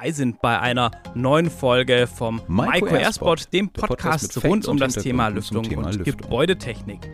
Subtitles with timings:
[0.00, 4.94] dabei sind bei einer neuen Folge vom Maiko Airsport, dem Podcast, Podcast rund um das
[4.94, 6.16] Thema Lüftung Thema und Lüftung.
[6.16, 7.10] Gebäudetechnik.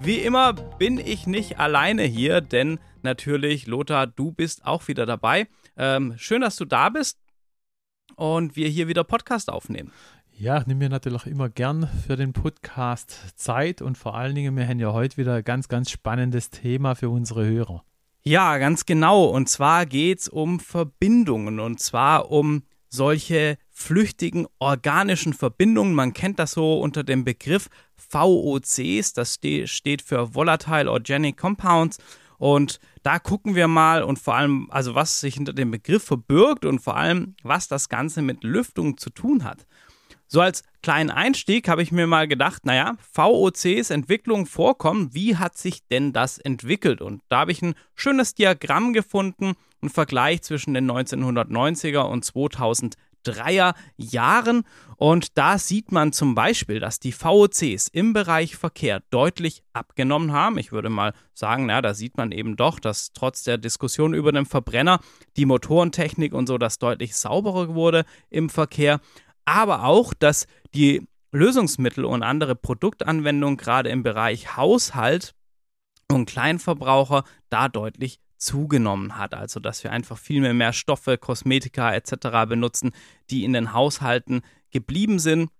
[0.00, 5.48] Wie immer bin ich nicht alleine hier, denn natürlich, Lothar, du bist auch wieder dabei.
[5.76, 7.18] Ähm, schön, dass du da bist
[8.14, 9.90] und wir hier wieder Podcast aufnehmen.
[10.30, 14.56] Ja, ich nehme mir natürlich immer gern für den Podcast Zeit und vor allen Dingen,
[14.56, 17.82] wir haben ja heute wieder ein ganz, ganz spannendes Thema für unsere Hörer.
[18.24, 19.24] Ja, ganz genau.
[19.24, 25.94] Und zwar geht es um Verbindungen und zwar um solche flüchtigen organischen Verbindungen.
[25.94, 31.98] Man kennt das so unter dem Begriff VOCs, das steht für Volatile Organic Compounds.
[32.38, 36.64] Und da gucken wir mal und vor allem, also was sich hinter dem Begriff verbirgt
[36.64, 39.66] und vor allem, was das Ganze mit Lüftung zu tun hat.
[40.32, 45.58] So als kleinen Einstieg habe ich mir mal gedacht, naja, VOCs Entwicklung vorkommen, wie hat
[45.58, 47.02] sich denn das entwickelt?
[47.02, 53.74] Und da habe ich ein schönes Diagramm gefunden, einen Vergleich zwischen den 1990er und 2003er
[53.98, 54.62] Jahren.
[54.96, 60.56] Und da sieht man zum Beispiel, dass die VOCs im Bereich Verkehr deutlich abgenommen haben.
[60.56, 64.32] Ich würde mal sagen, na, da sieht man eben doch, dass trotz der Diskussion über
[64.32, 65.00] den Verbrenner
[65.36, 68.98] die Motorentechnik und so das deutlich sauberer wurde im Verkehr
[69.44, 75.34] aber auch, dass die Lösungsmittel und andere Produktanwendungen gerade im Bereich Haushalt
[76.10, 79.34] und Kleinverbraucher da deutlich zugenommen hat.
[79.34, 82.48] Also dass wir einfach viel mehr, Stoffe, Kosmetika etc.
[82.48, 82.92] benutzen,
[83.30, 85.50] die in den Haushalten geblieben sind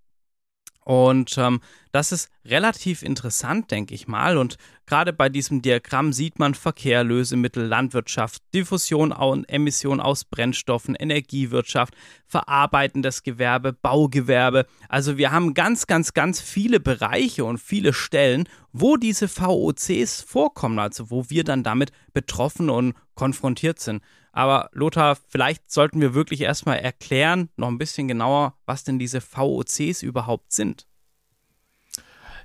[0.84, 1.60] und ähm,
[1.92, 4.36] das ist relativ interessant, denke ich mal.
[4.36, 10.96] Und gerade bei diesem Diagramm sieht man Verkehr, Lösemittel, Landwirtschaft, Diffusion und Emission aus Brennstoffen,
[10.96, 11.94] Energiewirtschaft,
[12.26, 14.66] verarbeitendes Gewerbe, Baugewerbe.
[14.88, 20.80] Also wir haben ganz, ganz, ganz viele Bereiche und viele Stellen, wo diese VOCs vorkommen,
[20.80, 24.02] also wo wir dann damit betroffen und konfrontiert sind.
[24.32, 29.20] Aber Lothar, vielleicht sollten wir wirklich erstmal erklären, noch ein bisschen genauer, was denn diese
[29.20, 30.86] VOCs überhaupt sind.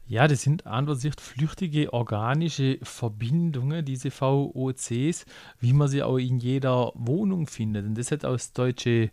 [0.06, 5.26] Ja, das sind an und flüchtige organische Verbindungen, diese VOCs,
[5.60, 7.86] wie man sie auch in jeder Wohnung findet.
[7.86, 9.12] Und das hat das deutsche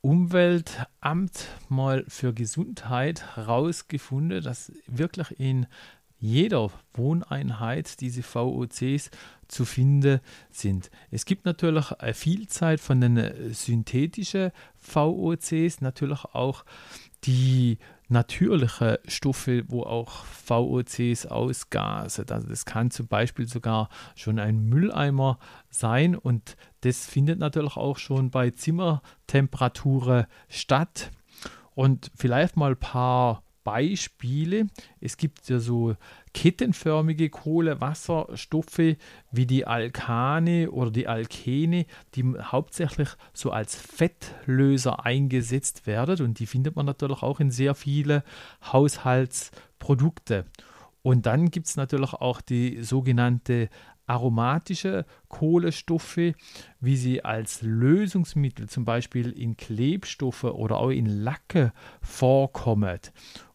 [0.00, 5.66] Umweltamt mal für Gesundheit herausgefunden, dass wirklich in
[6.18, 9.10] jeder Wohneinheit diese VOCs
[9.54, 10.20] zu finden
[10.50, 10.90] sind.
[11.10, 16.64] Es gibt natürlich eine Vielzahl von den äh, synthetischen VOCs, natürlich auch
[17.24, 17.78] die
[18.08, 22.26] natürlichen Stoffe, wo auch VOCs ausgasen.
[22.28, 25.38] Also das kann zum Beispiel sogar schon ein Mülleimer
[25.70, 31.10] sein und das findet natürlich auch schon bei Zimmertemperaturen statt.
[31.74, 34.66] Und vielleicht mal ein paar Beispiele.
[35.00, 35.96] Es gibt ja so
[36.34, 38.96] kettenförmige Kohlewasserstoffe
[39.30, 46.46] wie die Alkane oder die Alkene, die hauptsächlich so als Fettlöser eingesetzt werden und die
[46.46, 48.22] findet man natürlich auch in sehr vielen
[48.62, 50.44] Haushaltsprodukte.
[51.02, 53.68] Und dann gibt es natürlich auch die sogenannte
[54.06, 56.34] aromatische Kohlenstoffe,
[56.80, 63.00] wie sie als Lösungsmittel zum Beispiel in Klebstoffe oder auch in Lacke vorkommen.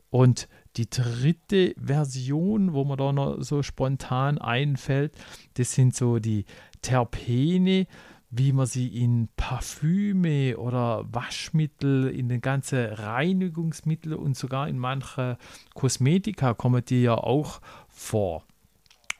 [0.09, 5.13] Und die dritte Version, wo mir da noch so spontan einfällt,
[5.55, 6.45] das sind so die
[6.81, 7.87] Terpene,
[8.31, 15.37] wie man sie in Parfüme oder Waschmittel, in den ganzen Reinigungsmittel und sogar in manche
[15.73, 18.45] Kosmetika kommen die ja auch vor.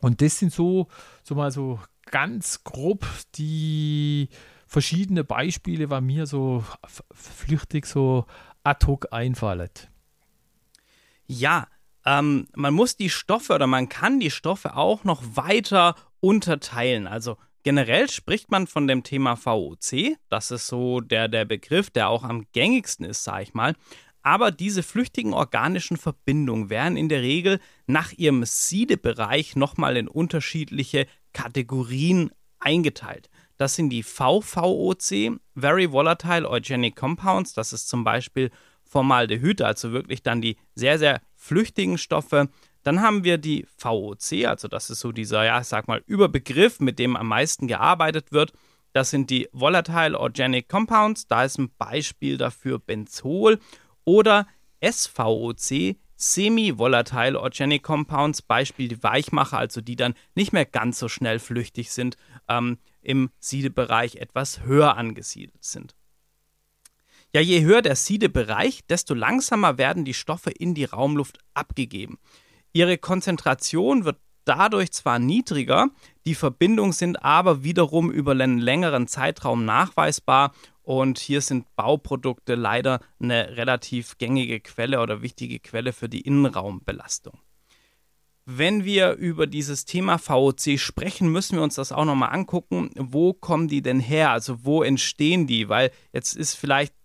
[0.02, 0.88] Und das sind so,
[1.24, 4.30] so mal so ganz grob die
[4.68, 6.64] verschiedenen Beispiele, was mir so
[7.12, 8.26] flüchtig so
[8.64, 9.70] ad hoc einfallen.
[11.31, 11.67] Ja,
[12.06, 17.06] ähm, man muss die Stoffe oder man kann die Stoffe auch noch weiter unterteilen.
[17.06, 20.17] Also generell spricht man von dem Thema VOC.
[20.29, 23.75] Das ist so der, der Begriff, der auch am gängigsten ist, sage ich mal.
[24.23, 31.06] Aber diese flüchtigen organischen Verbindungen werden in der Regel nach ihrem Siedebereich nochmal in unterschiedliche
[31.34, 33.29] Kategorien eingeteilt.
[33.57, 37.53] Das sind die VVOC, Very Volatile Organic Compounds.
[37.53, 38.49] Das ist zum Beispiel
[38.90, 42.50] Formaldehyd, also wirklich dann die sehr, sehr flüchtigen Stoffe.
[42.84, 46.80] Dann haben wir die VOC, also das ist so dieser, ja, ich sag mal, Überbegriff,
[46.80, 48.52] mit dem am meisten gearbeitet wird.
[48.94, 51.28] Das sind die Volatile Organic Compounds.
[51.28, 53.59] Da ist ein Beispiel dafür Benzol
[54.06, 54.47] oder
[54.84, 61.38] SVOC, Semi-Volatile Organic Compounds, Beispiel die Weichmacher, also die dann nicht mehr ganz so schnell
[61.38, 65.96] flüchtig sind, ähm, im Siedebereich etwas höher angesiedelt sind.
[67.34, 72.17] Ja, je höher der Siedebereich, desto langsamer werden die Stoffe in die Raumluft abgegeben.
[72.73, 75.90] Ihre Konzentration wird dadurch zwar niedriger,
[76.26, 80.53] die Verbindungen sind aber wiederum über einen längeren Zeitraum nachweisbar
[80.90, 87.37] Und hier sind Bauprodukte leider eine relativ gängige Quelle oder wichtige Quelle für die Innenraumbelastung.
[88.47, 92.90] Wenn wir über dieses Thema VOC sprechen, müssen wir uns das auch nochmal angucken.
[92.96, 94.32] Wo kommen die denn her?
[94.32, 95.70] Also wo entstehen die?
[95.70, 96.96] Weil jetzt ist vielleicht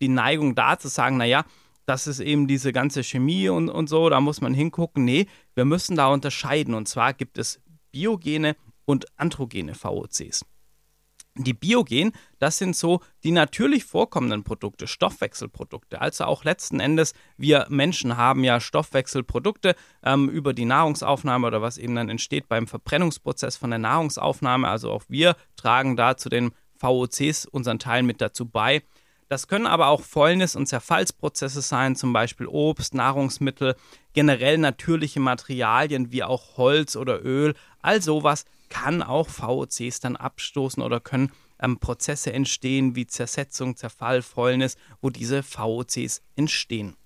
[0.00, 1.44] die Neigung da zu sagen, naja,
[1.86, 5.04] das ist eben diese ganze Chemie und, und so, da muss man hingucken.
[5.04, 6.74] Nee, wir müssen da unterscheiden.
[6.74, 7.60] Und zwar gibt es
[7.90, 10.44] biogene und androgene VOCs.
[11.36, 16.00] Die Biogen, das sind so die natürlich vorkommenden Produkte, Stoffwechselprodukte.
[16.00, 21.78] Also auch letzten Endes, wir Menschen haben ja Stoffwechselprodukte ähm, über die Nahrungsaufnahme oder was
[21.78, 24.68] eben dann entsteht beim Verbrennungsprozess von der Nahrungsaufnahme.
[24.68, 26.50] Also auch wir tragen da zu den
[26.80, 28.82] VOCs unseren Teil mit dazu bei.
[29.30, 33.76] Das können aber auch Fäulnis- und Zerfallsprozesse sein, zum Beispiel Obst, Nahrungsmittel,
[34.12, 37.54] generell natürliche Materialien wie auch Holz oder Öl.
[37.80, 41.30] All sowas kann auch VOCs dann abstoßen oder können
[41.60, 46.96] ähm, Prozesse entstehen wie Zersetzung, Zerfall, Fäulnis, wo diese VOCs entstehen.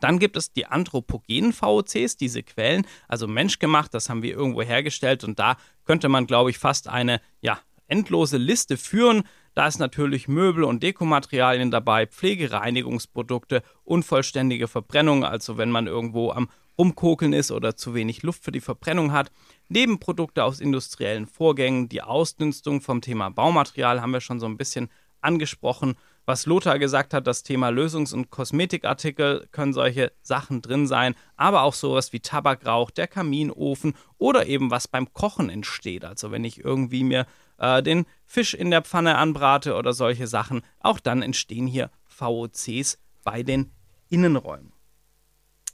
[0.00, 5.22] Dann gibt es die anthropogenen VOCs, diese Quellen, also menschgemacht, das haben wir irgendwo hergestellt
[5.22, 9.24] und da könnte man, glaube ich, fast eine ja, endlose Liste führen.
[9.54, 16.48] Da ist natürlich Möbel und Dekomaterialien dabei, Pflegereinigungsprodukte, unvollständige Verbrennung, also wenn man irgendwo am
[16.76, 19.30] Rumkokeln ist oder zu wenig Luft für die Verbrennung hat.
[19.68, 24.90] Nebenprodukte aus industriellen Vorgängen, die Ausdünstung vom Thema Baumaterial haben wir schon so ein bisschen
[25.20, 25.94] angesprochen.
[26.26, 31.62] Was Lothar gesagt hat, das Thema Lösungs- und Kosmetikartikel können solche Sachen drin sein, aber
[31.62, 36.04] auch sowas wie Tabakrauch, der Kaminofen oder eben was beim Kochen entsteht.
[36.04, 37.26] Also wenn ich irgendwie mir
[37.58, 40.62] äh, den Fisch in der Pfanne anbrate oder solche Sachen.
[40.80, 43.72] Auch dann entstehen hier VOCs bei den
[44.08, 44.72] Innenräumen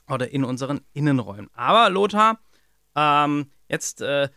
[0.08, 1.50] oder in unseren Innenräumen.
[1.54, 2.40] Aber Lothar,
[2.96, 4.28] ähm, jetzt äh,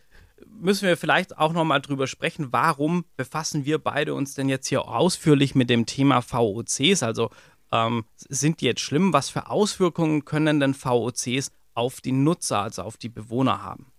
[0.46, 4.86] müssen wir vielleicht auch nochmal drüber sprechen, warum befassen wir beide uns denn jetzt hier
[4.88, 7.02] ausführlich mit dem Thema VOCs?
[7.02, 7.30] Also
[7.72, 9.12] ähm, sind die jetzt schlimm?
[9.12, 13.93] Was für Auswirkungen können denn VOCs auf die Nutzer, also auf die Bewohner haben?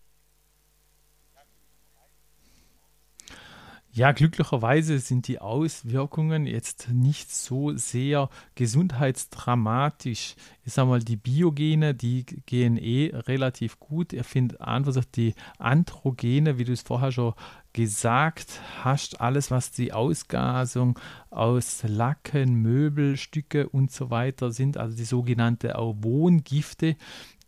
[3.98, 10.36] Ja, glücklicherweise sind die Auswirkungen jetzt nicht so sehr gesundheitsdramatisch.
[10.66, 14.12] Ich sage mal, die Biogene, die gehen eh relativ gut.
[14.12, 17.36] Ich finde einfach die Androgene, wie du es vorher schon
[17.72, 21.00] gesagt hast, alles, was die Ausgasung
[21.30, 26.98] aus Lacken, Möbelstücke und so weiter sind, also die sogenannte auch Wohngifte,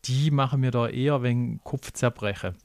[0.05, 2.55] die machen mir da eher wegen Kopfzerbrechen.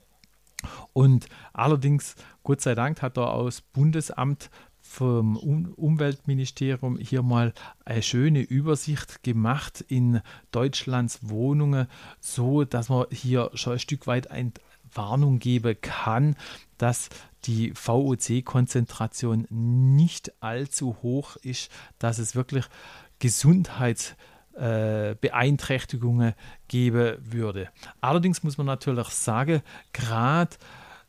[0.92, 4.50] Und allerdings, Gott sei Dank, hat er aus Bundesamt
[4.80, 7.54] vom Umweltministerium hier mal
[7.84, 10.20] eine schöne Übersicht gemacht in
[10.50, 11.86] Deutschlands Wohnungen,
[12.20, 14.52] so dass man hier schon ein Stück weit eine
[14.92, 16.36] Warnung geben kann,
[16.78, 17.08] dass
[17.44, 22.66] die VOC-Konzentration nicht allzu hoch ist, dass es wirklich
[23.18, 25.16] Gesundheitsbeeinträchtigungen äh,
[26.68, 27.68] geben würde.
[28.00, 29.62] Allerdings muss man natürlich sagen,
[29.92, 30.56] gerade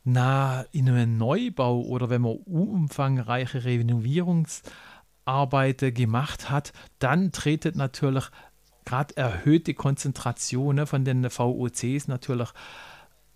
[0.03, 8.25] na, in einem Neubau oder wenn man umfangreiche Renovierungsarbeiten gemacht hat, dann tretet natürlich
[8.85, 12.49] gerade erhöhte Konzentrationen von den VOCs natürlich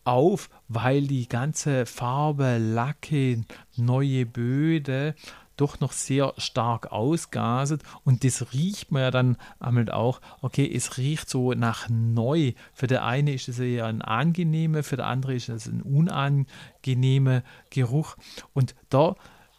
[0.03, 3.43] auf, weil die ganze Farbe, Lacke,
[3.75, 5.15] neue Böde
[5.57, 10.97] doch noch sehr stark ausgaset und das riecht man ja dann einmal auch, okay, es
[10.97, 12.53] riecht so nach neu.
[12.73, 17.43] Für der eine ist es eher ein angenehmer, für der andere ist es ein unangenehmer
[17.69, 18.15] Geruch
[18.53, 19.15] und da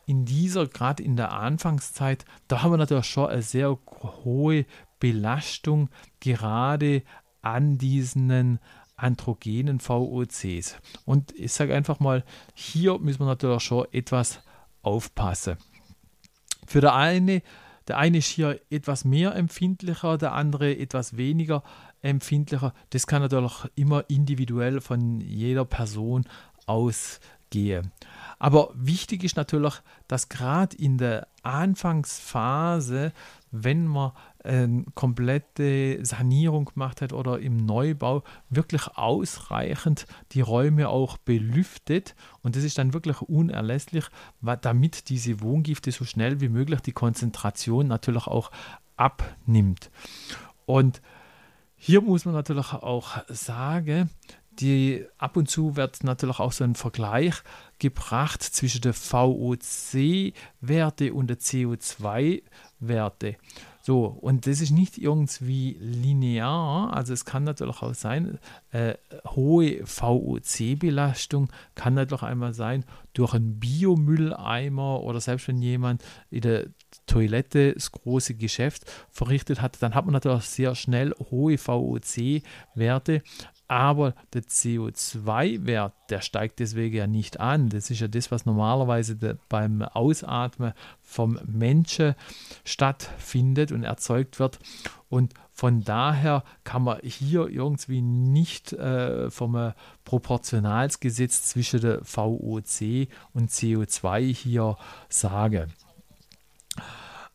[0.07, 3.79] in dieser, gerade in der Anfangszeit, da haben wir natürlich schon eine sehr
[4.25, 4.65] hohe
[5.01, 5.91] Belastung
[6.21, 7.03] gerade
[7.43, 8.59] an diesen
[8.97, 10.77] androgenen VOCs.
[11.05, 12.25] Und ich sage einfach mal,
[12.55, 14.41] hier müssen wir natürlich schon etwas
[14.83, 15.57] aufpassen.
[16.69, 17.41] Für der eine,
[17.89, 21.63] der eine ist hier etwas mehr empfindlicher, der andere etwas weniger
[22.03, 22.75] empfindlicher.
[22.91, 26.27] Das kann natürlich immer individuell von jeder Person
[26.67, 27.91] ausgehen.
[28.39, 33.15] Aber wichtig ist natürlich, dass gerade in der Anfangsphase,
[33.51, 34.13] wenn man
[34.45, 42.15] eine komplette Sanierung gemacht hat oder im Neubau, wirklich ausreichend die Räume auch belüftet.
[42.43, 44.05] Und das ist dann wirklich unerlässlich,
[44.61, 48.51] damit diese Wohngifte so schnell wie möglich die Konzentration natürlich auch
[48.97, 49.91] abnimmt.
[50.67, 51.01] Und
[51.77, 54.11] hier muss man natürlich auch sagen,
[54.61, 57.37] die ab und zu wird natürlich auch so ein Vergleich
[57.79, 60.35] gebracht zwischen der VOC-Werte
[61.15, 61.39] und der
[62.81, 63.37] CO2-Werte.
[63.81, 68.39] So, und das ist nicht irgendwie linear, also es kann natürlich auch sein,
[68.71, 68.95] äh,
[69.29, 76.67] hohe VOC-Belastung kann natürlich einmal sein durch einen Biomülleimer oder selbst wenn jemand in der
[77.09, 83.23] Toilette das große Geschäft verrichtet hat, dann hat man natürlich sehr schnell hohe VOC-Werte,
[83.69, 87.69] aber der CO2-Wert, der steigt deswegen ja nicht an.
[87.69, 90.73] Das ist ja das, was normalerweise beim Ausatmen
[91.03, 92.15] vom Menschen
[92.65, 94.59] stattfindet und erzeugt wird.
[95.11, 99.73] Und von daher kann man hier irgendwie nicht äh, vom
[100.05, 104.79] Proportionalsgesetz zwischen der VOC und CO2 hier
[105.11, 105.73] sagen.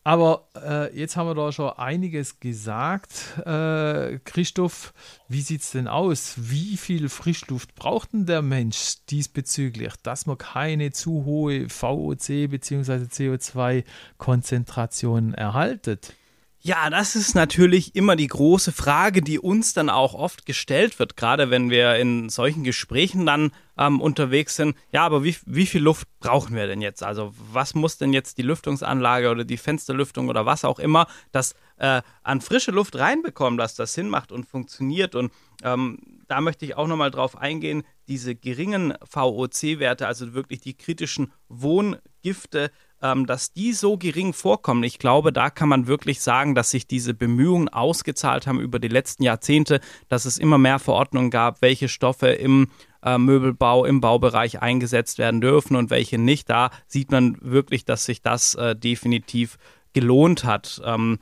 [0.05, 3.39] Aber äh, jetzt haben wir da schon einiges gesagt.
[3.45, 4.93] Äh, Christoph,
[5.29, 6.33] wie sieht es denn aus?
[6.37, 13.05] Wie viel Frischluft braucht denn der Mensch diesbezüglich, dass man keine zu hohe VOC bzw.
[13.05, 16.13] CO2-Konzentration erhaltet?
[16.59, 21.17] Ja, das ist natürlich immer die große Frage, die uns dann auch oft gestellt wird,
[21.17, 24.75] gerade wenn wir in solchen Gesprächen dann ähm, unterwegs sind.
[24.91, 27.03] Ja, aber wie, wie viel Luft brauchen wir denn jetzt?
[27.03, 31.55] Also was muss denn jetzt die Lüftungsanlage oder die Fensterlüftung oder was auch immer, das
[31.77, 35.15] äh, an frische Luft reinbekommen, dass das Sinn macht und funktioniert?
[35.15, 35.31] Und
[35.63, 41.31] ähm, da möchte ich auch nochmal drauf eingehen, diese geringen VOC-Werte, also wirklich die kritischen
[41.47, 44.83] Wohngifte, ähm, dass die so gering vorkommen.
[44.83, 48.87] Ich glaube, da kann man wirklich sagen, dass sich diese Bemühungen ausgezahlt haben über die
[48.87, 52.69] letzten Jahrzehnte, dass es immer mehr Verordnungen gab, welche Stoffe im
[53.03, 56.49] äh, Möbelbau, im Baubereich eingesetzt werden dürfen und welche nicht.
[56.49, 59.57] Da sieht man wirklich, dass sich das äh, definitiv
[59.93, 60.81] gelohnt hat.
[60.85, 61.19] Ähm,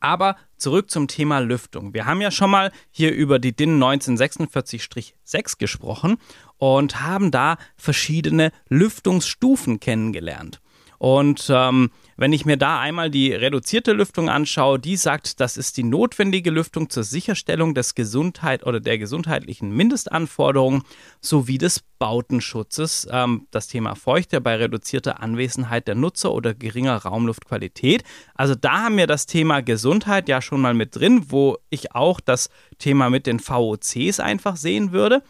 [0.00, 1.94] aber zurück zum Thema Lüftung.
[1.94, 6.18] Wir haben ja schon mal hier über die DIN 1946-6 gesprochen
[6.58, 10.60] und haben da verschiedene Lüftungsstufen kennengelernt.
[10.98, 15.76] Und ähm, wenn ich mir da einmal die reduzierte Lüftung anschaue, die sagt, das ist
[15.76, 20.82] die notwendige Lüftung zur Sicherstellung des Gesundheit oder der gesundheitlichen Mindestanforderungen
[21.20, 23.08] sowie des Bautenschutzes.
[23.10, 28.04] Ähm, das Thema Feuchte bei reduzierter Anwesenheit der Nutzer oder geringer Raumluftqualität.
[28.34, 32.20] Also da haben wir das Thema Gesundheit ja schon mal mit drin, wo ich auch
[32.20, 35.22] das Thema mit den VOCs einfach sehen würde.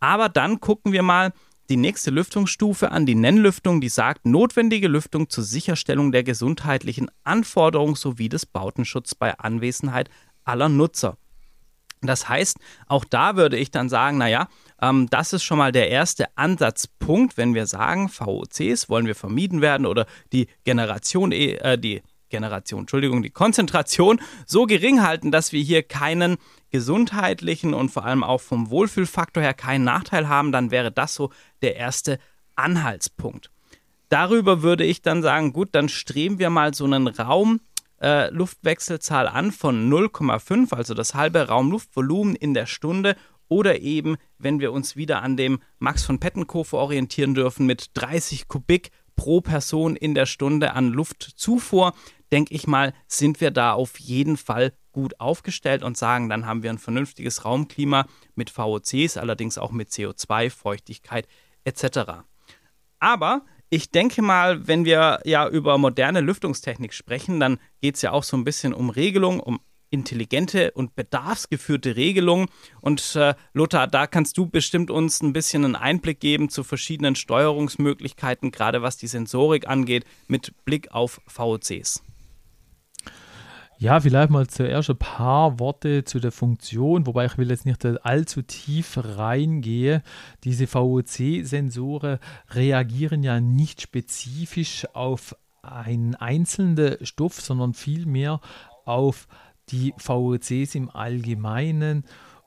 [0.00, 1.32] Aber dann gucken wir mal,
[1.68, 7.94] die nächste Lüftungsstufe an die Nennlüftung, die sagt notwendige Lüftung zur Sicherstellung der gesundheitlichen Anforderungen
[7.94, 10.10] sowie des Bautenschutzes bei Anwesenheit
[10.44, 11.16] aller Nutzer.
[12.02, 14.48] Das heißt, auch da würde ich dann sagen, naja,
[14.80, 19.60] ähm, das ist schon mal der erste Ansatzpunkt, wenn wir sagen, VOCs wollen wir vermieden
[19.60, 25.62] werden oder die Generation, äh, die Generation, Entschuldigung, die Konzentration so gering halten, dass wir
[25.62, 26.36] hier keinen
[26.70, 31.30] gesundheitlichen und vor allem auch vom Wohlfühlfaktor her keinen Nachteil haben, dann wäre das so
[31.62, 32.18] der erste
[32.56, 33.50] Anhaltspunkt.
[34.08, 37.60] Darüber würde ich dann sagen, gut, dann streben wir mal so einen Raum
[38.00, 43.16] äh, Luftwechselzahl an von 0,5, also das halbe Raumluftvolumen in der Stunde
[43.48, 48.48] oder eben, wenn wir uns wieder an dem Max von Pettenkofer orientieren dürfen, mit 30
[48.48, 51.94] Kubik pro Person in der Stunde an Luftzufuhr,
[52.32, 56.62] denke ich mal, sind wir da auf jeden Fall gut aufgestellt und sagen, dann haben
[56.62, 61.26] wir ein vernünftiges Raumklima mit VOCs, allerdings auch mit CO2, Feuchtigkeit
[61.64, 62.22] etc.
[62.98, 68.12] Aber ich denke mal, wenn wir ja über moderne Lüftungstechnik sprechen, dann geht es ja
[68.12, 69.60] auch so ein bisschen um Regelung, um
[69.94, 72.48] intelligente und bedarfsgeführte Regelung.
[72.80, 77.14] Und äh, Lothar, da kannst du bestimmt uns ein bisschen einen Einblick geben zu verschiedenen
[77.14, 82.02] Steuerungsmöglichkeiten, gerade was die Sensorik angeht, mit Blick auf VOCs.
[83.78, 87.84] Ja, vielleicht mal zuerst ein paar Worte zu der Funktion, wobei ich will jetzt nicht
[87.84, 90.02] allzu tief reingehen.
[90.44, 92.18] Diese VOC-Sensoren
[92.50, 98.40] reagieren ja nicht spezifisch auf einen einzelnen Stoff, sondern vielmehr
[98.84, 99.26] auf
[99.70, 102.04] die VOCs im Allgemeinen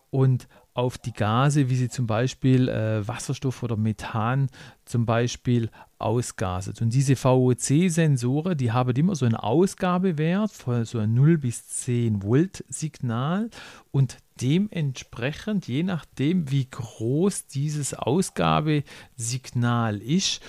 [0.10, 0.48] und
[0.78, 4.48] auf die Gase, wie sie zum Beispiel äh, Wasserstoff oder Methan
[4.86, 6.84] zum Beispiel ausgaset.
[6.84, 12.22] Und diese VOC-Sensoren, die haben immer so einen Ausgabewert von so ein 0 bis 10
[12.22, 13.50] Volt Signal
[13.90, 20.44] und dementsprechend, je nachdem, wie groß dieses Ausgabesignal ist,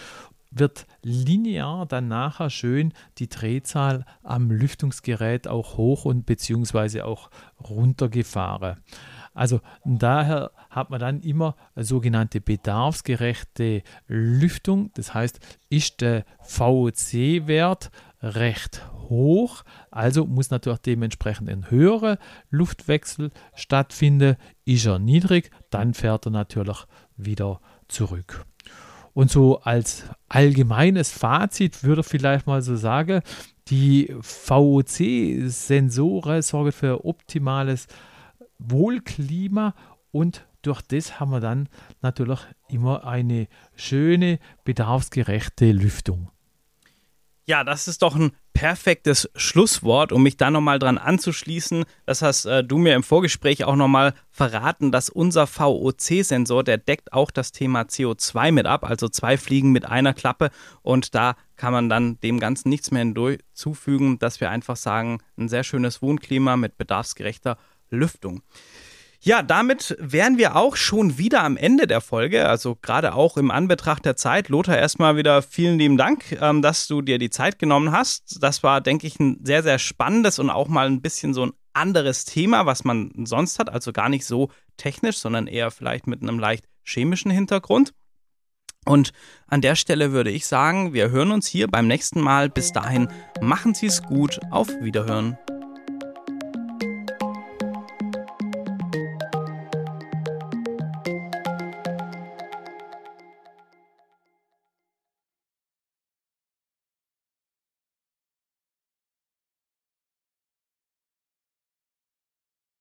[0.50, 8.78] wird linear dann nachher schön die Drehzahl am Lüftungsgerät auch hoch und beziehungsweise auch runtergefahren.
[9.34, 14.90] Also daher hat man dann immer sogenannte bedarfsgerechte Lüftung.
[14.94, 15.38] Das heißt,
[15.68, 17.90] ist der VOC-Wert
[18.20, 22.18] recht hoch, also muss natürlich dementsprechend ein höherer
[22.50, 24.36] Luftwechsel stattfinden.
[24.64, 26.84] Ist er niedrig, dann fährt er natürlich
[27.16, 28.44] wieder zurück.
[29.18, 33.22] Und so als allgemeines Fazit würde ich vielleicht mal so sagen,
[33.66, 37.88] die VOC-Sensoren sorgen für optimales
[38.60, 39.74] Wohlklima
[40.12, 41.68] und durch das haben wir dann
[42.00, 46.30] natürlich immer eine schöne, bedarfsgerechte Lüftung.
[47.44, 51.84] Ja, das ist doch ein perfektes Schlusswort, um mich da nochmal dran anzuschließen.
[52.06, 57.12] Das hast äh, du mir im Vorgespräch auch nochmal verraten, dass unser VOC-Sensor, der deckt
[57.12, 60.50] auch das Thema CO2 mit ab, also zwei Fliegen mit einer Klappe
[60.82, 65.48] und da kann man dann dem Ganzen nichts mehr hinzufügen, dass wir einfach sagen, ein
[65.48, 67.58] sehr schönes Wohnklima mit bedarfsgerechter
[67.90, 68.42] Lüftung.
[69.20, 72.48] Ja, damit wären wir auch schon wieder am Ende der Folge.
[72.48, 74.48] Also gerade auch im Anbetracht der Zeit.
[74.48, 78.38] Lothar, erstmal wieder vielen lieben Dank, ähm, dass du dir die Zeit genommen hast.
[78.40, 81.52] Das war, denke ich, ein sehr, sehr spannendes und auch mal ein bisschen so ein
[81.72, 83.70] anderes Thema, was man sonst hat.
[83.70, 87.92] Also gar nicht so technisch, sondern eher vielleicht mit einem leicht chemischen Hintergrund.
[88.84, 89.10] Und
[89.48, 92.48] an der Stelle würde ich sagen, wir hören uns hier beim nächsten Mal.
[92.48, 93.08] Bis dahin,
[93.40, 94.38] machen Sie es gut.
[94.50, 95.36] Auf Wiederhören.